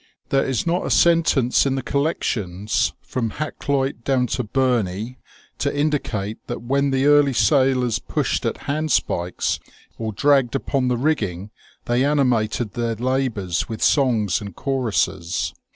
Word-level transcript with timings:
There 0.29 0.43
is 0.43 0.65
not 0.65 0.83
a 0.83 0.89
sen 0.89 1.21
tence 1.21 1.67
in 1.67 1.75
the 1.75 1.83
collections 1.83 2.93
from 3.03 3.33
Hakluyt 3.33 4.03
down 4.03 4.25
to 4.33 4.43
Burney 4.43 5.19
to 5.59 5.79
indicate 5.79 6.39
that 6.47 6.63
when 6.63 6.89
the 6.89 7.05
early 7.05 7.33
sailors 7.33 7.99
pushed 7.99 8.43
at 8.43 8.63
hand 8.65 8.91
spikes 8.91 9.59
or 9.99 10.11
dragged 10.11 10.55
upon 10.55 10.87
the 10.87 10.97
rigging 10.97 11.51
they 11.85 12.03
animated 12.03 12.73
their 12.73 12.95
labours 12.95 13.69
with 13.69 13.83
songs 13.83 14.41
and 14.41 14.55
choruses. 14.55 15.53